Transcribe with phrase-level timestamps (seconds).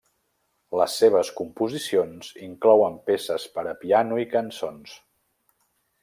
[0.79, 4.97] Les seves composicions inclouen peces per a piano i cançons.